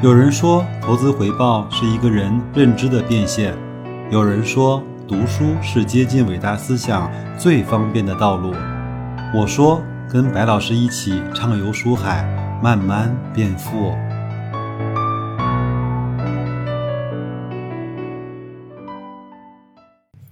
[0.00, 3.52] 有人说，投资回报是一个人认知的变现；
[4.12, 8.54] 有人说，读书是接近伟大思想最方便的道路。
[9.34, 12.22] 我说，跟白老师一起畅游书海，
[12.62, 13.92] 慢慢变富。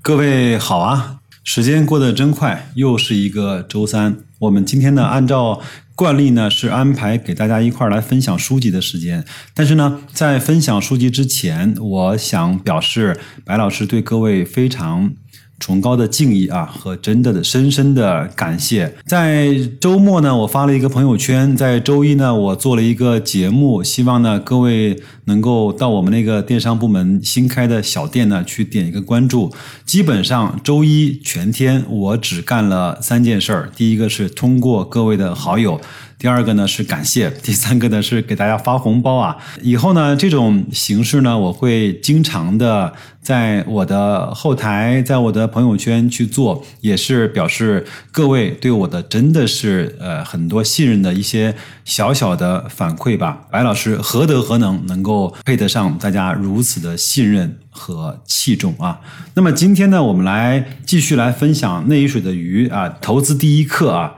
[0.01, 4.17] 各位好啊，时间过得真快，又是一个周三。
[4.39, 5.61] 我们今天呢，按照。
[5.97, 15.13] 惯例呢是安排给大家一块儿来分享书籍的时间，但是呢，在分享书籍之前，我想表示白老师对各位非常。
[15.59, 18.95] 崇高的敬意啊，和真的的深深的感谢。
[19.07, 29.53] 在周末呢，我发了一个朋友圈；在周一呢，我做了一个节目，希望呢各位能够到我们那个电商部门新开的小店呢去点一个关注。
[29.85, 35.81] 基本上周一全天我只干了三件事儿：第一个是通过各位的好友。
[36.27, 39.37] 第二个呢是感谢，第三个呢是给大家发红包啊！
[39.63, 51.55] 以后呢这种形式呢，我会经常的在我的后台，在我的朋友圈去做，也是表示各位对我的真的是呃很多信任的一些
[51.85, 53.47] 小小的反馈吧。
[53.53, 59.01] 白老师何德何能，能够配得上大家如此的信任和器重啊？
[59.35, 64.17] 那么今天呢，我们来继续来分享内一水的鱼啊，投资第一课啊。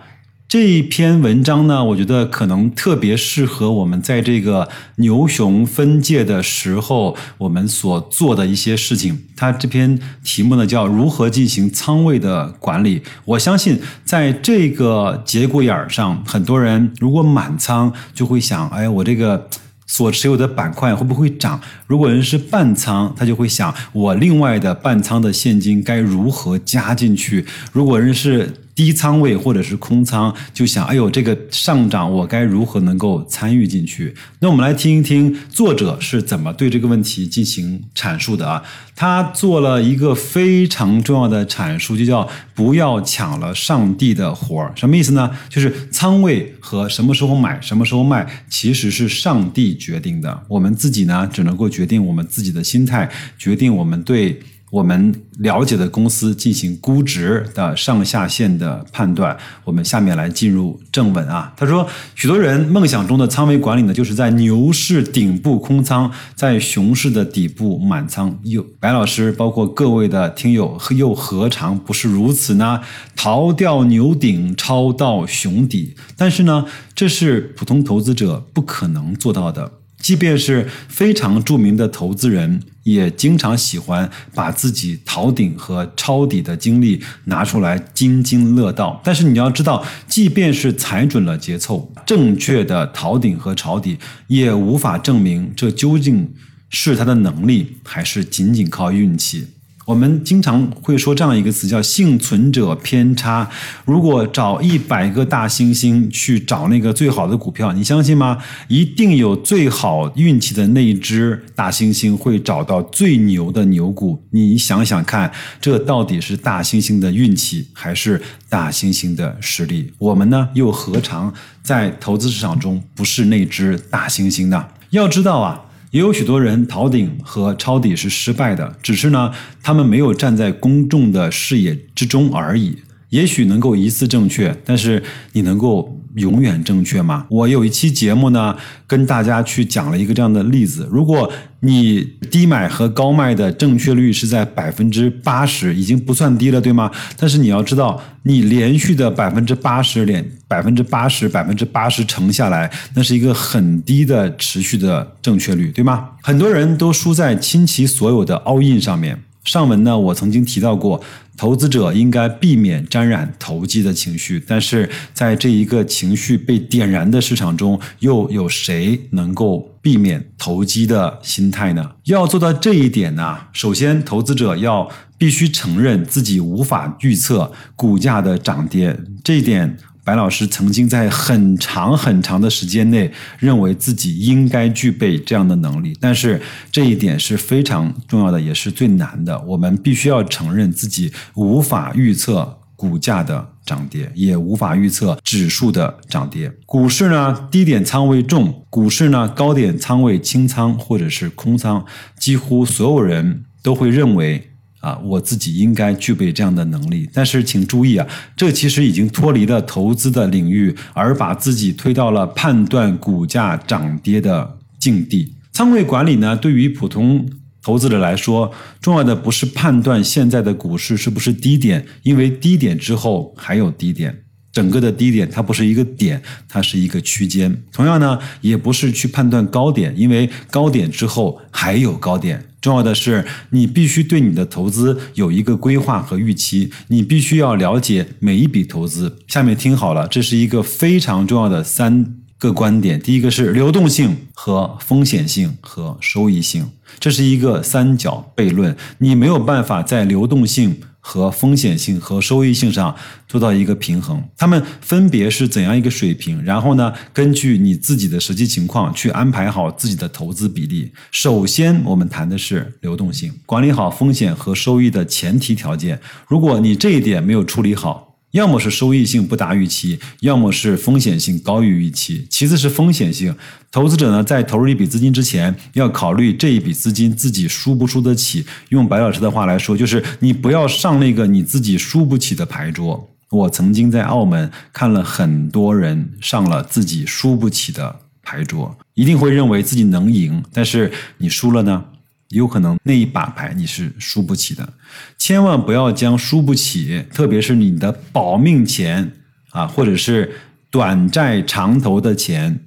[0.49, 9.27] 这一篇文章呢，我觉得可能特别适合我们在这个牛熊分界的时候，我们所做的一些事情。
[9.37, 13.03] 它这篇题目呢叫“如何进行仓位的管理”。
[13.27, 19.51] 我相信，在这个节骨眼儿上，很多人如果满仓，就会想：哎，我这个
[19.87, 21.61] 所持有的板块会不会涨？
[21.87, 27.45] 如果人是半仓，他就会想：我另外的半仓的现金该如何加进去？
[27.71, 34.15] 如果人是低仓位或者是空仓，就想，哎呦，这个上涨我该如何能够参与进去？
[34.39, 38.63] 那我们来听一听作者是怎么对这个问题进行阐述的啊？
[38.95, 44.73] 他做了一个非常重要的阐述，就叫不要抢了上帝的活儿。
[44.77, 45.29] 什么意思呢？
[45.49, 50.41] 就是仓位和什么时候买、什么时候卖，其实是上帝决定的。
[50.47, 54.41] 我们自己呢，只能够决定我们自己的心态，决定我们对。
[54.71, 59.37] 我们了解的公司进行估值的上下限的判断。
[59.65, 61.53] 我们下面来进入正文啊。
[61.57, 68.39] 他说，许多人梦想中的仓位管理呢，就是在牛市顶部空仓，在熊市的底部满仓。
[68.43, 72.81] 又白老师，包括各位的听友，又何尝不是如此呢？
[73.17, 75.95] 逃掉牛顶，抄到熊底。
[76.17, 79.73] 但是呢，这是普通投资者不可能做到的。
[79.99, 82.63] 即便是非常著名的投资人，
[82.93, 89.01] 也经常喜欢把自己逃顶和抄底的经历拿出来津津乐道。
[89.05, 96.33] 但是你要知道，即便是踩准了节奏，正确的逃顶和抄底，也无法证明这究竟
[96.71, 99.47] 是他的能力，还是仅仅靠运气。
[99.89, 103.49] 我们经常会说这样一个词，叫幸存者偏差。
[103.87, 108.37] 如果找一百个大猩猩去找那个最好的股票，你相信吗？
[108.69, 114.23] 一定有最好运气的那一只大猩猩会找到最牛的牛股。
[114.33, 118.21] 你想想看，这到底是大猩猩的运气，还是
[118.51, 119.91] 大猩猩的实力？
[119.97, 121.33] 我们呢，又何尝
[121.63, 124.67] 在投资市场中不是那只大猩猩呢？
[124.91, 125.65] 要知道啊。
[125.91, 129.33] 也有许多人逃顶和抄底是失败的，只是呢，
[129.63, 132.79] 他们没有站在公众的视野之中而已。
[133.11, 135.98] 也许能够一次正确，但是你能够。
[136.19, 137.27] 永远正确吗？
[137.31, 138.57] 我有一期节目呢，
[138.87, 141.31] 跟大家去讲了一个这样的例子：如果
[141.61, 146.91] 你低买和高卖的正确率是在百分之八十，已经不算低了，对吗？
[147.17, 156.11] 但是你要知道，你连续的百分之八十连百分之八十百分之八十乘下来，那是一个很低的持续的正确率，对吗？
[156.23, 159.19] 很多人都输在倾其所有的 all in 上面。
[159.45, 161.01] 上文呢，我曾经提到过，
[161.37, 164.43] 投资者应该避免沾染投机的情绪。
[164.47, 171.93] 但是在这一个情绪被点燃的市场中，又有谁能够避免投机的心态呢？
[172.05, 179.79] 要做到这一点呢，首先投资者要必须承认自己无法预测股价的涨跌，这一点。
[180.09, 186.41] 白老师曾经在很长很长的时间内认为自己应该具备这样的能力，但是
[186.73, 189.39] 这一点是非常重要的，也是最难的。
[189.43, 196.51] 我们必须要承认自己无法预测股价的涨跌，也无法预测指数的涨跌。
[196.65, 201.85] 股市呢，低点仓位重；股市呢，高点仓位清仓或者是空仓，
[202.19, 204.48] 几乎所有人都会认为。
[204.81, 215.35] 啊，我自己应该具备这样的能力，但是请注意啊，这其实已经脱离了投资的领域，而把自己推到了判断股价涨跌的境地。
[215.53, 217.29] 仓位管理呢，对于普通
[217.61, 224.17] 投资者来说，重要的不是判断现在的股市是不是低点，因为低点之后还有低点。
[224.59, 227.63] 整个的低点它不是一个点，它是一个区间。
[227.73, 232.45] 同样呢，也不是去判断高点，因为高点之后还有高点。
[232.61, 239.19] 重要的是，你必须对你的投资有一个规划和预期，你必须要了解每一笔投资。
[239.29, 242.99] 下面听好了，这是一个非常重要的三个观点。
[243.01, 246.69] 第一个是流动性和风险性和收益性，
[246.99, 250.81] 这是一个三角悖论，你没有办法在流动性。
[251.09, 252.95] 和风险性和收益性上
[253.27, 256.45] 做到一个平衡，他们分别是怎样一个水平？
[256.45, 260.93] 然后呢，根据你自己的实际情况去安排好自己的投资比例。
[261.11, 265.99] 首先，我们谈的是流动性，管理好风险和收益的前提条件。
[266.27, 272.27] 如果你这一点没有处理好，要么是收益性不达预期，要么是风险性高于预期。
[272.31, 273.35] 其次是风险性，
[273.71, 278.45] 投资者呢在投入一笔资金之前，要考虑这一笔资金自己输不输得起。
[278.69, 283.09] 用白老师的话来说，就是你不要上那个你自己输不起的牌桌。
[283.31, 291.85] 我曾经在澳门看了很多人上了自己输不起的牌桌，一定会认为自己能赢，但是你输了呢？
[292.31, 294.73] 有可能那一把牌你是输不起的，
[295.17, 299.11] 千万不要将输不起，特别是你的保命钱
[299.51, 300.31] 啊，或者是
[300.71, 302.61] 短债长投的钱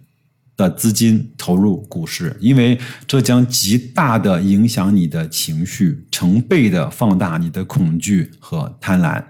[0.57, 9.23] 的资金投入股市，因为这将极大的影响你的情绪，成倍的放大你的恐惧和贪婪。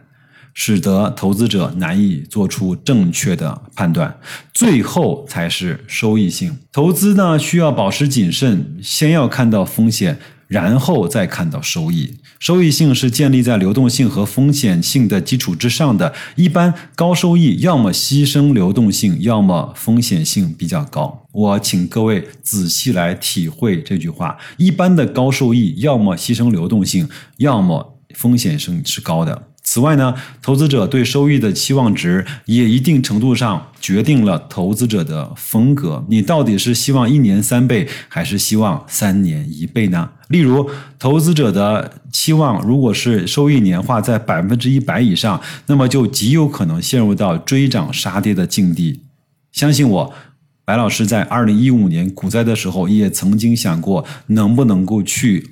[0.54, 4.18] 使得投资者难以做出正确的判断，
[4.54, 7.38] 最后才是收益性投资呢？
[7.40, 12.18] 需要保持谨慎，先要看到风险，然后再看到收益。
[12.40, 16.12] 收益性是建立在流动性和风险性的基础之上的。
[16.36, 21.28] 一般高收益要么牺牲流动性，要么风险性比较高。
[21.32, 27.08] 我请各位仔细来体会这句话：一般的高收益要么牺牲流动性，
[27.38, 29.50] 要么风险性是高的。
[29.72, 36.06] 此外呢，投资者对收益的期望值也一定程度上决定了投资者的风格。
[36.10, 40.10] 你到底是希望一年三倍，还是希望三年一倍呢？
[40.28, 40.70] 例如，
[41.00, 49.00] 投资者的期望如果是收益年化在百分之一百以上，那么就极有可能陷入到追涨杀跌的境地。
[49.54, 50.14] 相信我，
[50.66, 55.52] 白老师在二零一五年股灾的时候，也曾经想过能不能够去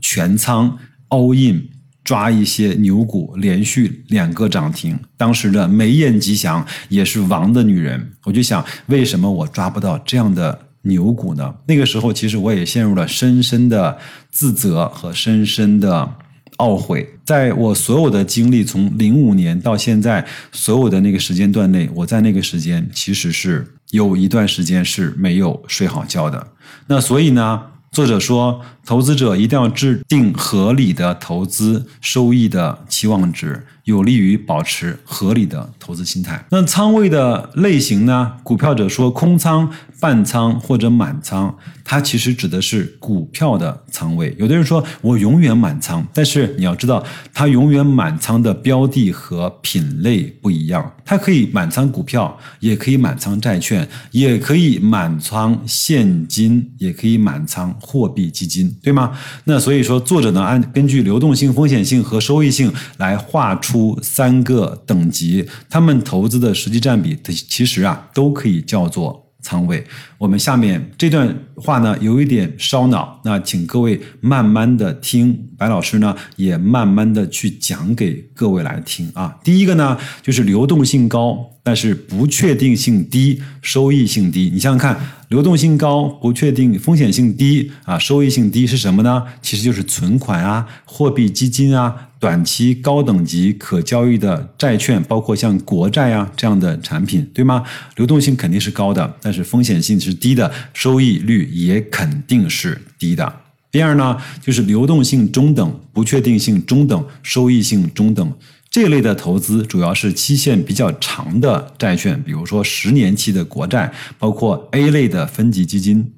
[0.00, 0.76] 全仓
[1.10, 1.68] all in。
[2.10, 4.98] 抓一些牛股，连续两个涨停。
[5.16, 11.54] 当时的梅艳吉祥也是王的女人，我就想，为什么我抓不到这样的牛股呢？
[11.68, 13.96] 那个时候，其实我也陷入了深深的
[14.28, 16.16] 自责和深深的
[16.56, 17.08] 懊悔。
[17.24, 26.48] 在我所有的经历，从零五年到现在，所有的那个时间段内，我在那个时间其实是有一段时间是没有睡好觉的。
[26.88, 27.62] 那所以呢？
[27.92, 28.60] 作者说，
[28.90, 33.64] 投资者一定要制定合理的投资收益的期望值。
[33.84, 36.44] 有利于保持合理的投资心态。
[36.50, 38.32] 那仓位的类型呢？
[38.44, 41.52] 股票者说空仓、半仓或者满仓，
[41.82, 44.32] 它其实指的是股票的仓位。
[44.38, 50.94] 有的人说我永远满仓，但是你要知道，它永远满仓的标的和品类不一样。
[51.04, 59.18] 它可以满仓股票，也可以满仓债券，也可以满仓现金，也可以满仓货币基金，对吗？
[59.44, 63.98] 那所以说，作者呢按根据流动性、风险性和收益性来画出。
[64.02, 69.84] 三个等级，他们投资的实际占比，其实啊都可以叫做仓位。
[70.18, 79.36] 我们下面这段话呢，有一点烧脑，那请各位慢慢的听，白老师呢也慢慢的去讲给各位来听啊。
[79.42, 84.50] 第一个呢，就是流动性高，但是不确定性低，收益性低。
[84.52, 89.24] 你想想看，流动性高，不确定，风险性低啊，收益性低是什么呢？
[89.40, 92.08] 其实就是存款啊，货币基金啊。
[92.20, 97.64] 短期高等级可交易的债券，包括像国债啊这样的产品，对吗？
[97.96, 103.40] 流动性肯定是高的，但是风险性是低的，收益率也肯定是低的。
[103.72, 108.32] 第二呢，就是流动性中等、不确定性中等、收益性中等
[108.68, 116.12] 这类的投资，主要是期限比较长的债券，比如说十年期的国债，包括 A 类的分级基金。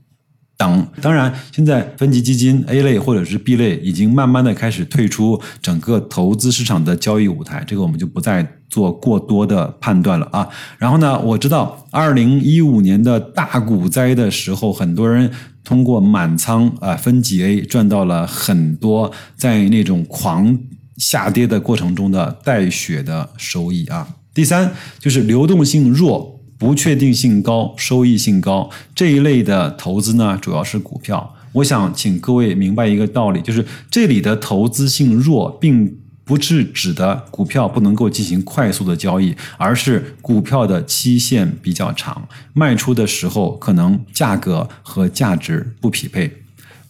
[0.63, 10.49] 等，当然，现在分级基金 A 类或者是 B 类已经慢慢的开始退出整个投资市场的交易舞台，这个我们就不再做过多的判断了啊。
[10.79, 15.29] 然后呢，我知道二零一五年的大股灾的时候，很多人
[15.65, 20.57] 通过满仓啊分级 A 赚到了很多在那种狂
[20.97, 24.07] 下跌的过程中的带血的收益啊。
[24.33, 26.32] 第三就是流动性弱。
[26.63, 31.35] 不确定性高、收益性高这一类的投资呢，主要是股票。
[31.55, 35.93] 我想请各位明白一个道理，就是这里的投资性弱，并
[36.23, 46.33] 不是指的股票不能够进行快速的交易，而是股票的期限比较长，卖出的时候可能价格和价值不匹配。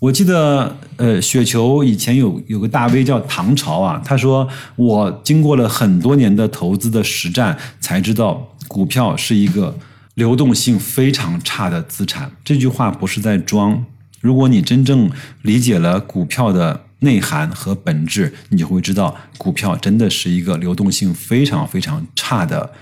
[0.00, 9.78] 我记得，呃，雪球以前有有个大 V 叫唐朝啊，他说我经过了很多年的投资的实战，才知道股票是一个
[10.14, 12.32] 流动性非常差的资产。
[12.42, 13.84] 这句话不是在装。
[14.22, 15.10] 如果你真正
[15.42, 22.72] 理解了股票的内涵和本质，你就会知道，股票真的是一个流动性非常非常差的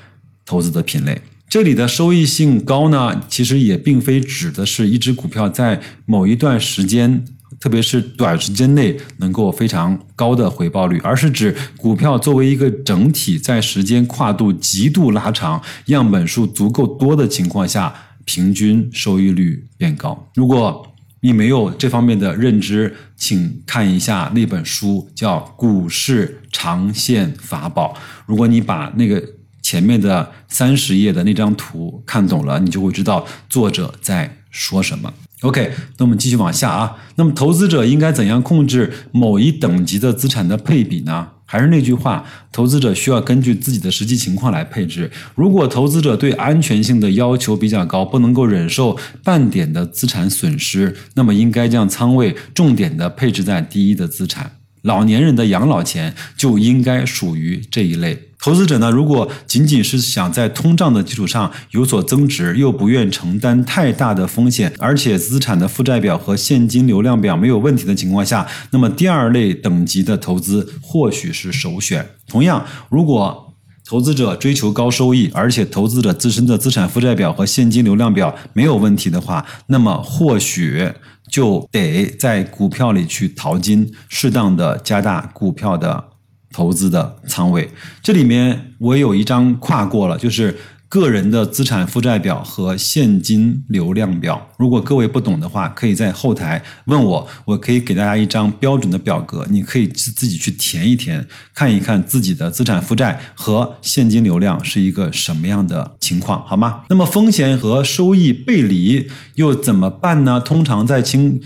[0.46, 1.20] 投资的品类。
[1.48, 7.24] 这里的收益性高呢，其实也并非指的是一只股票在某一段时间，
[7.58, 17.92] 特别是短时间内能够非常高的回报率，而是指股票作为一个整体，在时间跨度极度拉长、样本数足够多的情况下，
[18.24, 20.28] 平均收益率变高。
[20.34, 20.86] 如果
[21.20, 27.94] 你没有这方面的认知，请看一下那本书，叫《股市长线法宝》。
[28.26, 29.22] 如果你把那个。
[29.62, 35.12] 前面的三十页的那张图看懂了，你就会知道作者在说什么。
[35.42, 36.96] OK，那我们继续往下啊。
[37.16, 41.28] 那么投资者应该怎样控制某一等级的资产的配比呢？
[41.46, 45.10] 还是那句话，投资者需要根据自己的实际情况来配置。
[45.34, 54.59] 如果投资者对安全性的要求比较高，不能够忍受半点的资产损失，那么应该将仓位重点的配置在第一的资产。
[54.82, 58.26] 老年人的养老钱就应该属于这一类。
[58.42, 72.08] 投资者呢，如果仅仅是想在通胀的基础上有所增值，又不愿承担太大的风险，而且资产的负债表和现金流量表没有问题的情况下，那么第二类等级的投资或许是首选。
[72.26, 73.49] 同样，如果
[73.90, 80.88] 投资者追求高收益，而且投资者自身的资产负债表和现金流量表没有问题的话，那么或许
[81.28, 86.04] 就得在股票里去淘金，适当的加大股票的。
[86.52, 87.70] 投资的仓位，
[88.02, 90.58] 这里面我有一张跨过了，就是
[90.90, 94.50] 个人的资产负债表和现金流量表。
[94.58, 106.82] 如果各位不懂的话，可以在后台问我，我可以给大家一张标准的表格，你可以自自己去填一填，看一看自己的资产负债和现金流量是一个什么样的情况，好吗？
[106.88, 110.40] 那么风险和收益背离又怎么办呢？
[110.40, 111.40] 通常在清。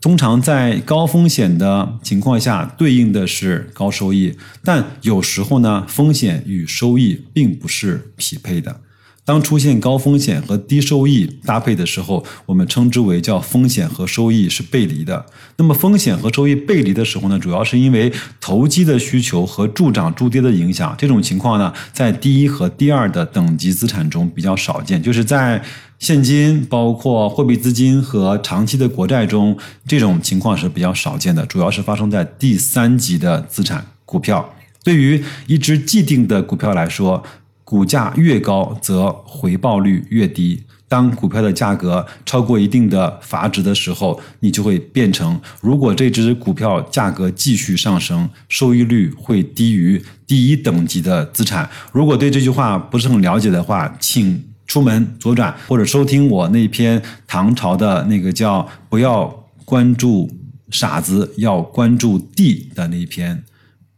[0.00, 8.80] 通常在高风险的情况下，对应的是高收益，但有时候呢，风险与收益并不是匹配的。
[9.28, 15.26] 当出现高风险和低收益搭配的时候，我们称之为叫风险和收益是背离的。
[15.58, 20.94] 那么风险和收益背离的时候呢，主要是因为投机的需求和助涨助跌的影响。
[20.96, 25.62] 这种情况呢，在第一和第二的等级资产中比较少见，就是在
[25.98, 29.54] 现金、包括货币资金和长期的国债中，
[29.86, 34.54] 这种情况是比较少见的，主要是发生在第三级的资产股票。
[34.84, 37.22] 对于一只既定的股票来说，
[37.68, 40.64] 股价越高，则回报率越低。
[40.88, 51.68] 当股票的价格超过一定的阀值的时候，你就会变成：如果这只股票价格继续上升，收益率会低于第一等级的资产。
[51.92, 59.26] 如果对这句话不是很了解的话，请出门左转，或者收听我那篇唐朝的那个叫“不要
[59.66, 60.30] 关注
[60.70, 63.44] 傻子，要关注地”的那篇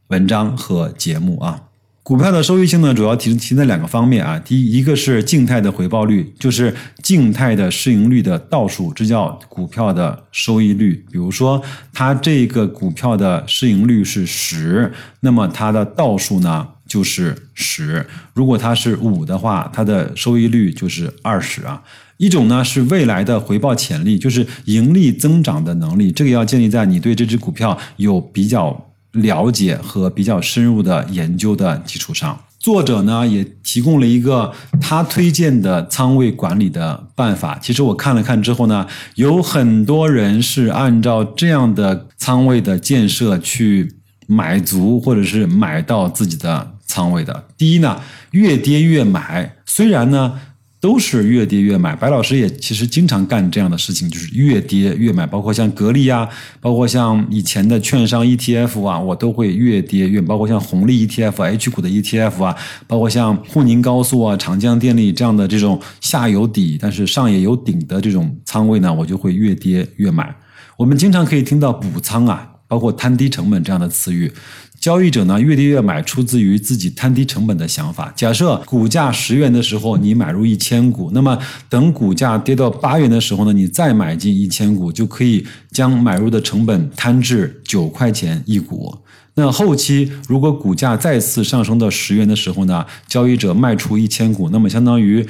[0.08, 1.69] 文章和节目啊。
[2.10, 4.36] 股票的收益性呢，主要体体现在两个方面啊。
[4.40, 6.74] 第一，一个是静态的回报率，就是
[7.04, 11.06] 静态的市盈率的倒数，这叫股票的收益率。
[11.12, 11.62] 比如说，
[11.92, 18.04] 它这个股票的市盈率是十，那么它的倒数呢就是十。
[18.34, 21.80] 如果它是五的话，它的收益率就是二十啊。
[22.16, 28.88] 一种呢是未来的回报潜力，就是盈利增长的能力，这个要建立在你对这只股票有比较。
[29.12, 37.58] 了解和比较深入的研究的基础上，作者呢也提供了一个他推荐的仓位管理的办法。
[37.60, 38.86] 其实我看了看之后呢，
[39.16, 47.44] 有很多人是按照这样的仓位的建设去买足或者是买到自己的仓位的。
[47.56, 48.00] 第一呢，
[48.30, 50.40] 越跌越买，虽然呢。
[50.80, 56.26] 都是越跌越买，白老师也其实经常干这样的事情，就是越跌越买，包括像格力啊，
[56.58, 62.56] 包括像以前的券商 ETF 啊，我都会越跌越买，包括像红利 ETF、H 股的 ETF 啊，
[62.86, 70.34] 包括像沪宁高速啊、长江电力这样的这种下有底但是上也有顶的这种仓位呢，我就会越跌越买。
[70.78, 74.32] 我们经常可以听到补仓啊，包括摊低成本这样的词语。
[74.80, 78.10] 交易者呢越跌越买，出自于自己摊低成本的想法。
[78.16, 88.96] 假设股价十元的时候你买入一千股，那么等股价跌到八元的时候呢，你再买进一千股，就可以将买入的成本摊至九块钱一股。
[89.34, 95.26] 那后期如果股价再次上升到十元的时候呢，交易者卖出一千股，那么相当于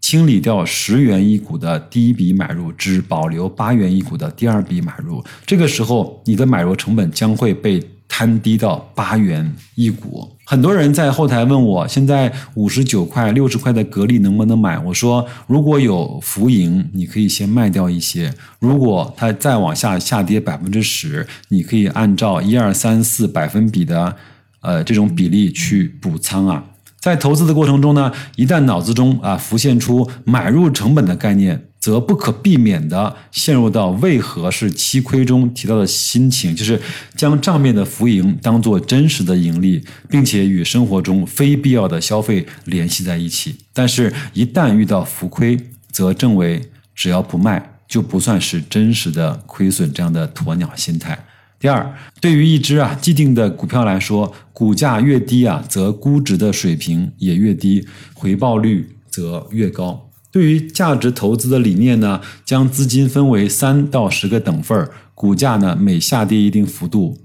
[0.00, 5.24] 清理掉十元一股的第一笔买入，只保留八元一股的第二笔买入。
[5.46, 7.80] 这个时候你的买入成本将会被。
[8.10, 14.76] 摊低到八元一股，很多人在后台问我，现在五十九块、六十块的格力能不能买？
[14.80, 24.16] 我说，如果有浮盈，你可以先卖掉一些；如果它再往下下跌百分之十，你可以按照一二三四百分比的，
[24.60, 26.64] 呃，这种比例去补仓啊。
[26.98, 31.69] 在投资的过程中呢，一旦脑子中啊浮现出买入成本的概念。
[31.80, 36.80] 则不可避免地陷入到为何是七亏中提到的心情，就是
[37.16, 43.56] 将账面的浮盈当做真实的盈利，并且与生活中非必要的消费联系在一起。
[43.72, 45.58] 但是，一旦遇到浮亏，
[45.90, 46.60] 则正为
[46.94, 51.18] 只要不卖就不算是真实的亏损这样的鸵鸟心态。
[51.58, 60.09] 第二，对于一只啊既定的股票来说，股价越低啊，则估值的水平也越低，回报率则越高。
[60.30, 67.18] 对于价值投资的理念呢，将资金分为三到十个等份儿，股价呢每下跌一定幅度。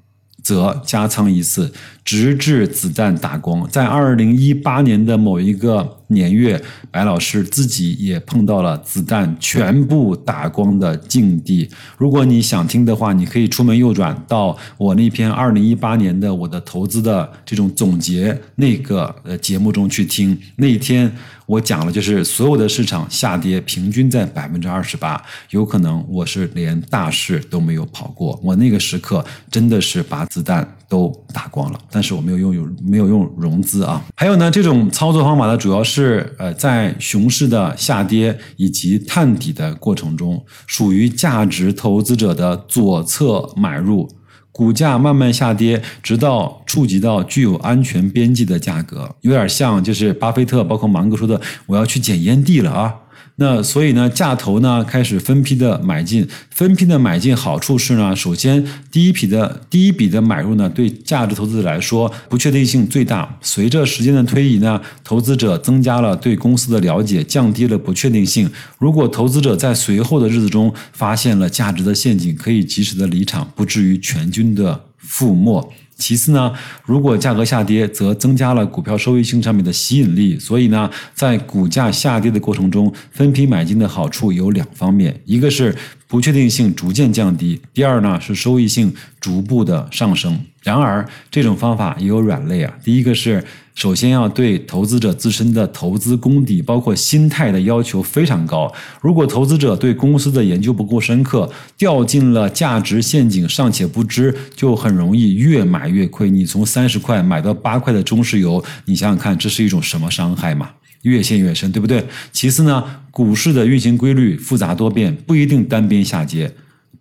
[0.43, 3.67] 则加仓一次，直至子弹打光。
[3.67, 11.67] 在二零一八年的某一个年月，白老师自己也碰到了子弹全部打光的境地。
[11.97, 20.37] 如果你想听的话，你可以出门右转到我那篇二零一八年的我的投资的这种总结那个呃节目中去听。
[20.57, 21.11] 那一天
[21.45, 25.19] 我讲了，就是所有的市场下跌平均在百分之二十八，
[25.49, 28.39] 有可能我是连大市都没有跑过。
[28.43, 30.25] 我那个时刻真的是把。
[30.25, 34.01] 子弹都打光了，但是我没有用有没有用融资啊。
[34.15, 44.09] 还有呢，这种操作方法呢，主要是呃在熊市的下跌以及探底的过程中，属于价值投资者的左侧买入，
[44.51, 52.93] 股价慢慢下跌，直到触及到具有安全边际的价格，有点像就是巴菲特包括芒格说的，我要去捡烟蒂了啊。
[53.37, 63.37] 那所以呢，价投呢开始分批的买进，分批的买进好处是呢，首先第一批的第一笔的买入呢，对价值投资者来说不确定性最大。
[63.41, 68.49] 随着时间的推移呢，投资者增加了对公司的了解，降低了不确定性。
[68.77, 75.73] 如果投资者在随后的日子中发现了价值的陷阱，可以及时的离场，不至于全军的覆没。
[75.97, 76.53] 其次呢，
[76.85, 80.37] 如果价格下跌，则增加了股票收益性上面的吸引力。
[80.37, 85.75] 所以呢，在股价下跌的过程中，分批买进的好处有两方面：一个是
[86.07, 90.39] 不确定性逐渐降低；第二呢是收益性逐步的上升。
[90.61, 92.73] 然而，这种方法也有软肋啊。
[92.83, 93.43] 第一个是。
[93.75, 98.73] 首先要对投资者自身的投资功底，包括心态的要求非常高。
[99.01, 106.29] 如果投资者对公司的研究不够深刻，掉进了价值陷阱尚且不知，就很容易越买越亏。
[106.29, 110.69] 你从三十块买到八块的中石油，你想想看，这是一种什么伤害嘛？
[111.01, 112.03] 越陷越深，对不对？
[112.31, 116.49] 其次呢，股市的运行规律复杂多变，不一定单边下跌。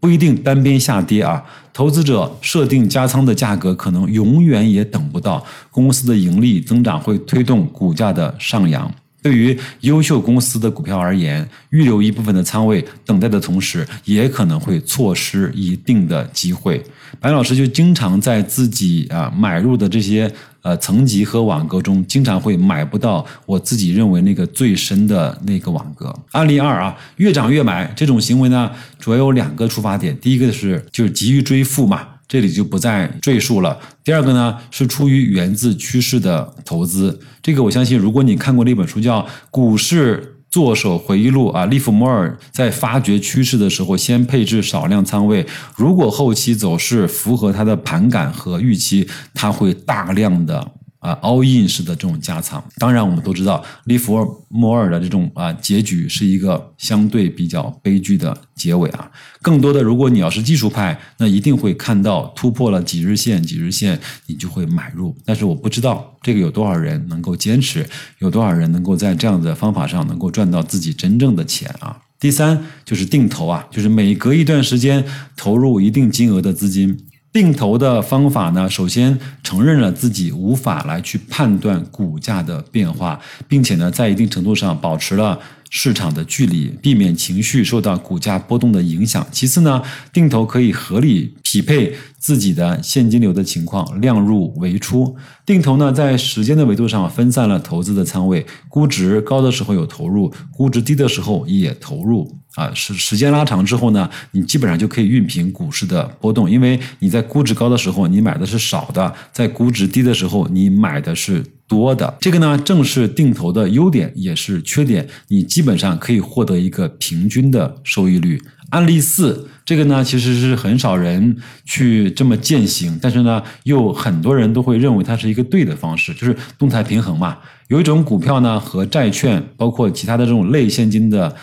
[0.04, 8.94] 不一定单边下跌啊，投资者设定加仓的价格可能永远也等不到，公司的盈利增长会推动股价的上扬。
[9.24, 16.84] 对于优秀公司的股票而言，预留一部分的仓位，等待的同时，也可能会错失一定的机会。
[17.18, 20.30] 白老师就经常在自己啊买入的这些。
[20.64, 26.10] 呃，层级和网格中经常会买不到我自己认为那个最深的那个网格。
[26.30, 30.18] 案例二啊，越涨越买这种行为呢，主要有两个出发点。
[30.18, 33.78] 第一个是就是急于追富嘛，这里就不再赘述了。
[34.02, 37.20] 第二个呢是出于源自趋势的投资。
[37.42, 40.16] 这个我相信，如果你看过那本书叫《股市》。
[40.54, 45.44] 作手回忆录啊，利弗莫尔在发掘趋势的时候，先配置少量仓位。
[45.74, 50.70] 如果后期走势符合他的盘感和预期，他会大量的。
[51.04, 59.10] 啊，all in 式的这种加仓，当然我们都知道，利弗莫尔的这种啊结局是一个相对比较悲剧的结尾啊。
[59.42, 65.14] 更多的，如果你要是技术派，那一定会看到突破了几日线，几日线你就会买入。
[65.26, 67.86] 但是我不知道这个有多少人能够坚持，
[68.20, 72.00] 有多少人能够在这样的方法上能够赚到自己真正的钱啊。
[72.18, 75.04] 第三就是定投啊，就是每隔一段时间
[75.36, 76.98] 投入一定金额的资金。
[77.34, 83.18] 定投的方法呢，首先承认了自己无法来去判断股价的变化，
[83.48, 85.40] 并且呢，在一定程度上保持了。
[85.76, 89.26] 市场的距离，避免情绪受到股价波动的影响。
[89.32, 95.16] 其次呢，定投可以合理匹配自己的现金流的情况，量入为出。
[95.44, 102.38] 定投呢，在时间的维度上分散了投资的仓位，估值高的时候有投入，估值低的时候也投入。
[102.54, 112.16] 啊，时时间拉长之后呢，你基本上就可以熨平股市的波动，因为你在估值高的时候你买的是少的，在估值低的时候你买的是多的。
[112.20, 115.04] 这个呢，正是定投的优点，也是缺点。
[115.26, 118.40] 你基本上可以获得一个平均的收益率。
[118.70, 127.38] 案例四，这个呢其实是很少人去这么践行，但是呢，又很多人都会认为它是一个对的方式，就是动态平衡嘛。
[127.68, 131.34] 有一种股票呢和债券，包括其他的这种类现金的。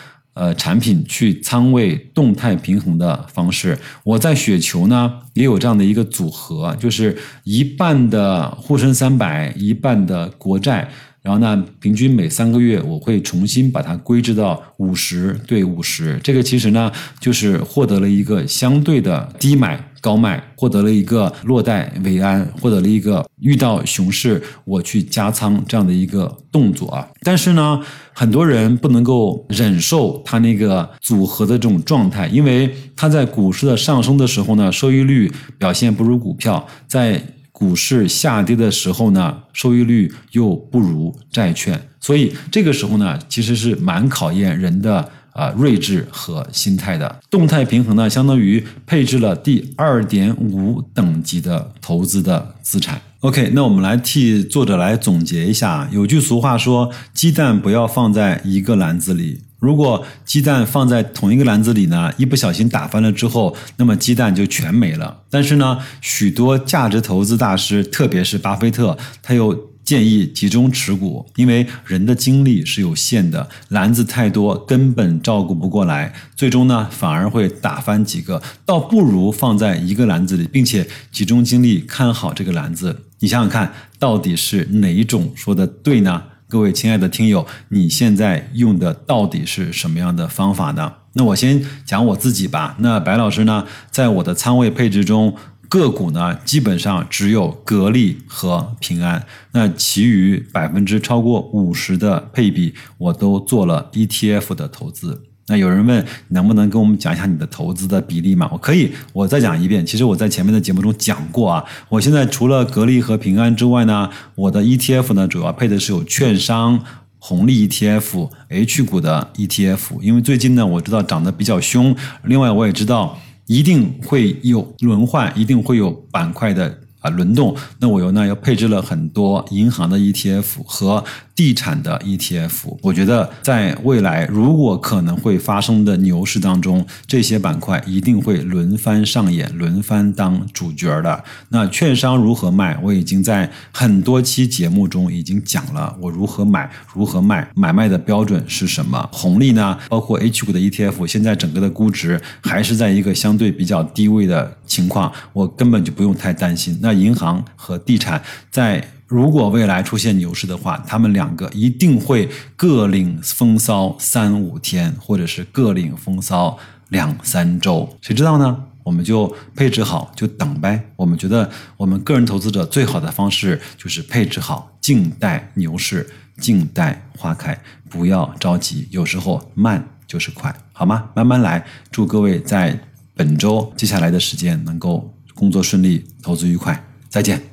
[0.42, 10.90] 呃，产品去仓位动态平衡的方式，我在雪球呢也有这样的一个组合，就是一半的沪深三百，一半的国债，
[11.22, 19.88] 然后呢，平均每三个月我会重新把它归置到五十对五十，这个其实呢就是获得了一个相对的低买。
[20.02, 27.08] 高卖获得了一个落袋为安，获得了一个遇到熊市我去加仓这样的一个动作啊。
[27.22, 27.80] 但是呢，
[28.12, 37.24] 很多人不能够忍受它那个组合的这种状态，因为它在股市的上升的时候呢，收益率表现不如股票；在
[37.62, 41.80] 股市下跌的时候呢，收益率又不如债券。
[42.00, 45.08] 所以这个时候呢，其实是蛮考验人的。
[45.34, 53.02] 啊，睿智和心态的动态平衡呢，相当于配置了第二点五等级的投资的资产。
[53.22, 55.88] OK，那我们来替作者来总结一下。
[55.90, 59.40] 有句俗话说，鸡蛋不要放在一个篮子里。
[59.62, 65.22] 如果鸡蛋放在同一个篮子里呢，一不小心打翻了之后，那么鸡蛋就全没了。
[65.30, 69.72] 但是呢，许多价值投资大师，特别是巴菲特，他又。
[69.84, 83.06] 建议集中持股，因为人的精力是有限的，篮子太多根本照顾不过来，最终呢反而会打翻几个，倒不如放在一个篮子里，并且集中精力看好这个篮子。
[83.20, 86.24] 你想想看，到底是哪一种说的对呢？
[86.52, 90.92] 各位亲爱的听友，你现在用的到底是什么样的方法呢？
[91.14, 92.76] 那我先讲我自己吧。
[92.80, 95.34] 那白老师呢，在我的仓位配置中。
[95.70, 105.31] 个股呢，基本上只有格力和平安，那其余百分之超过五十的配比，我都做了 ETF 的投资。
[105.48, 108.50] 那有人问，能不能跟我们讲一下你的投资的比例嘛？
[108.52, 109.86] 我可以，我再讲一遍。
[109.86, 116.80] 其实我在前面的节目中讲过啊，我现在除了格力和平安之外呢，我的 ETF 呢，主要配的是有券商、
[117.20, 121.96] 红利 ETF、H 股的 ETF，因为最近呢，我知道涨得比较凶。
[122.24, 123.18] 另外，我也知道。
[123.48, 127.54] 一定会有轮换，一定会有板块的啊轮动。
[127.80, 131.04] 那我又呢，又配置了很多银行的 ETF 和。
[131.42, 141.24] 地产的 ETF，我觉得在未来如果可能会发生的牛市当中，这些板块一定会轮番上演，轮番当主角的。
[141.50, 142.78] 那券商如何卖？
[142.84, 149.10] 我已经在很多期节目中已经讲了，我如何买，如何卖，买卖的标准是什么？
[149.12, 149.76] 红利呢？
[149.90, 156.78] 包括 H 股的 ETF，现在整个的估值还是在一个相对比较低位的情况，我根本就不用太担心。
[156.84, 158.88] 那银行和地产在。
[159.12, 168.64] 如果未来出现牛市的话，他们两个一定会各领风骚三五天，或者是各领风骚两三周，谁知道呢？
[168.86, 170.82] 我们就配置好，就等呗。
[170.96, 178.88] 我们觉得，我们个人投资者最好的方式就是配置好，静待牛市，静待花开，不要着急。
[178.92, 181.10] 有时候慢就是快，好吗？
[181.14, 181.62] 慢慢来。
[181.92, 182.80] 祝各位在
[183.14, 186.82] 本周接下来的时间能够工作顺利，投资愉快。
[187.10, 187.51] 再见。